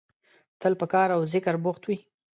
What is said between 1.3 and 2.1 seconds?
ذکر بوخت وي.